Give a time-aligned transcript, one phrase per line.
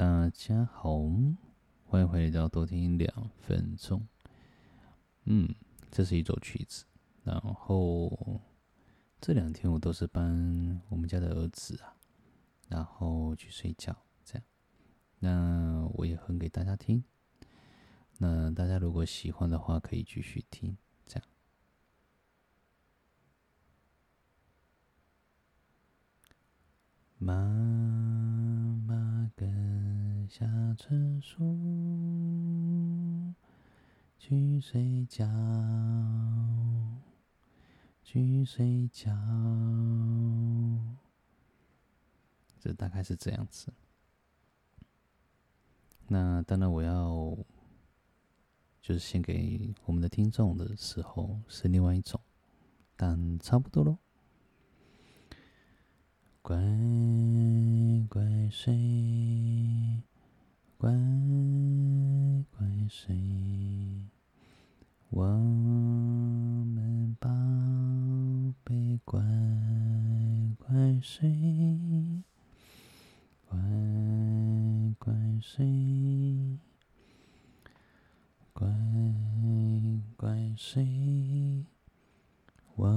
[0.00, 0.98] 大家好，
[1.84, 4.08] 欢迎回到多听两分钟。
[5.24, 5.46] 嗯，
[5.90, 6.86] 这是一首曲子。
[7.22, 8.40] 然后
[9.20, 11.94] 这两天我都是帮我们家的儿子啊，
[12.68, 13.94] 然后去睡觉，
[14.24, 14.42] 这样。
[15.18, 17.04] 那我也哼给大家听。
[18.16, 20.78] 那大家如果喜欢的话，可以继续听。
[27.22, 27.79] 妈妈
[30.30, 30.46] 下
[30.78, 30.88] 厕
[31.20, 31.44] 所
[34.16, 35.26] 去睡觉，
[38.04, 39.10] 去睡觉。
[42.60, 43.72] 这大概是这样子。
[46.06, 47.36] 那当然，我要
[48.80, 52.20] 就是献给我们的听众的时候是另外一种，
[52.94, 53.98] 但差不多喽。
[56.40, 56.56] 乖
[58.08, 60.02] 乖睡，
[60.80, 60.90] 乖
[62.56, 63.14] 乖睡，
[65.10, 67.28] 我们宝
[68.64, 69.20] 贝乖
[70.58, 72.24] 乖睡，
[73.46, 73.58] 乖
[74.98, 76.58] 乖睡，
[78.54, 78.66] 乖
[80.16, 81.66] 乖睡，
[82.74, 82.88] 我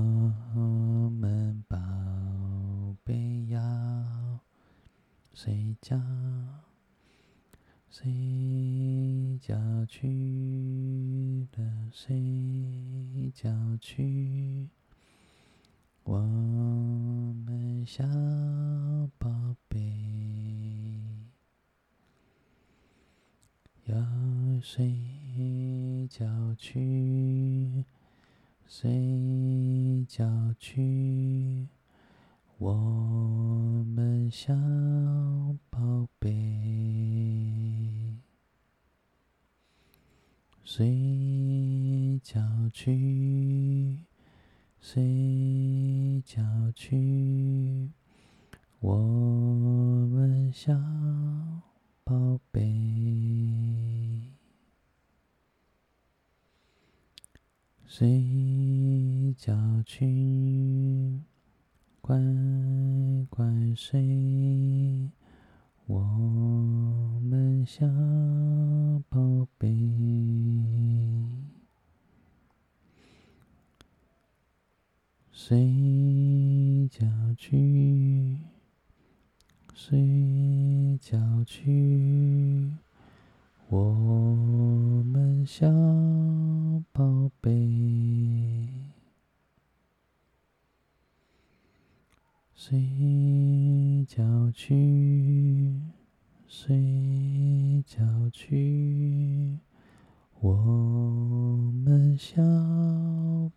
[1.10, 1.78] 们宝
[3.04, 3.60] 贝要。
[5.34, 6.00] 睡觉，
[7.96, 9.56] 睡觉
[9.86, 14.68] 去了，睡觉去，
[16.04, 18.04] 我们小
[19.20, 19.80] 宝贝
[23.86, 23.96] 要
[24.60, 27.86] 睡觉去，
[28.66, 30.26] 睡觉
[30.58, 31.68] 去，
[32.58, 32.74] 我
[33.86, 34.52] 们小
[35.70, 36.53] 宝贝。
[40.64, 44.00] 睡觉去，
[44.80, 46.42] 睡觉
[46.74, 47.92] 去，
[48.80, 50.74] 我们小
[52.06, 52.62] 宝贝。
[57.86, 61.22] 睡觉去，
[62.02, 62.18] 乖
[63.30, 65.12] 乖睡，
[65.86, 66.00] 我
[67.22, 67.86] 们小
[69.10, 69.70] 宝贝。
[75.32, 77.06] 睡觉
[77.36, 78.38] 去，
[79.74, 82.72] 睡觉去，
[83.68, 85.70] 我们小
[86.94, 87.50] 宝贝。
[92.56, 95.82] 睡觉去，
[96.48, 99.58] 睡觉去，
[100.40, 100.54] 我
[101.84, 102.42] 们小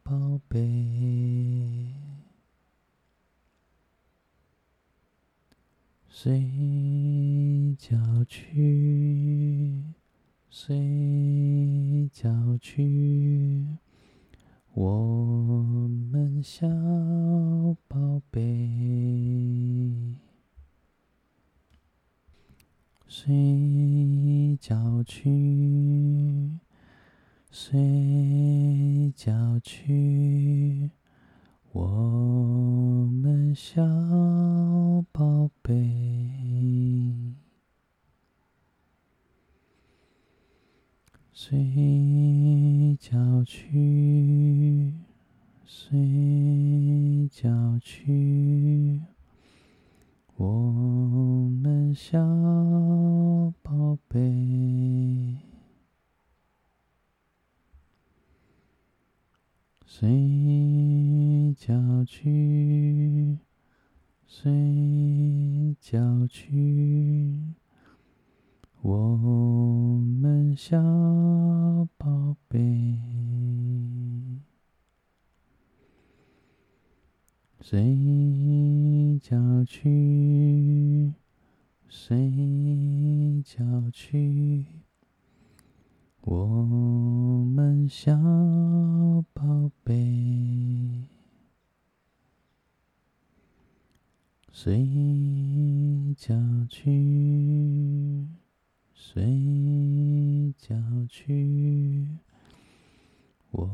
[0.03, 1.93] 宝贝。
[6.09, 9.84] 睡觉去，
[10.49, 13.67] 睡觉去，
[14.73, 16.67] 我们小
[17.87, 20.17] 宝贝。
[23.26, 26.60] 睡觉去，
[27.50, 30.92] 睡觉去，
[31.72, 33.82] 我们小
[35.10, 35.75] 宝贝。
[41.32, 44.94] 睡觉去，
[45.65, 48.06] 睡觉去，
[59.88, 63.38] 睡觉去，
[64.26, 67.54] 睡觉去，
[68.83, 69.16] 我
[70.21, 70.77] 们小
[71.97, 72.98] 宝贝。
[77.62, 81.15] 睡觉去，
[81.89, 84.76] 睡觉去，
[86.28, 88.13] 我们小
[89.33, 91.05] 宝贝。
[94.51, 94.84] 睡
[96.17, 96.34] 觉
[96.69, 98.27] 去，
[98.93, 100.75] 睡觉
[101.09, 102.09] 去，
[103.53, 103.65] 我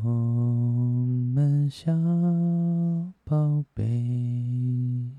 [1.35, 1.91] 们小。
[3.25, 5.11] 宝贝，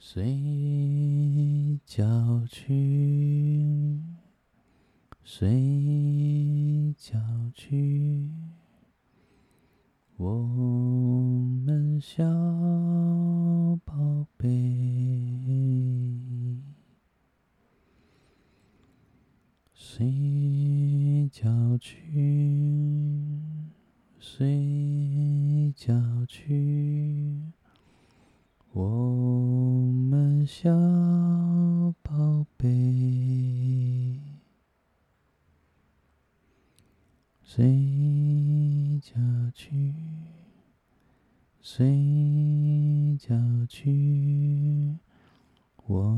[0.00, 0.24] 睡
[1.88, 2.04] 觉
[2.46, 3.98] 去，
[5.24, 7.18] 睡觉
[7.54, 8.30] 去，
[10.18, 10.30] 我
[11.64, 12.22] 们小
[13.86, 14.54] 宝贝。
[19.72, 23.40] 睡觉去，
[24.18, 25.94] 睡觉
[26.26, 27.40] 去，
[28.74, 30.68] 我们小
[37.50, 39.14] 睡觉
[39.54, 39.94] 去，
[41.62, 43.34] 睡觉
[43.66, 44.98] 去，
[45.86, 46.14] 我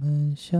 [0.00, 0.56] 们笑。